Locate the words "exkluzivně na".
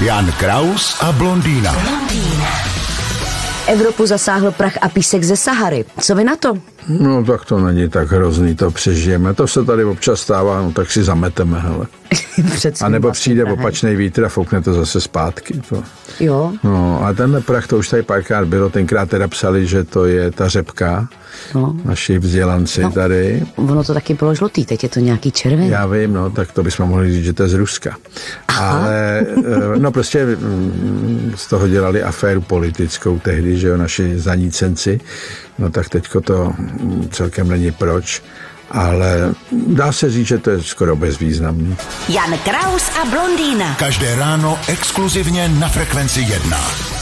44.68-45.68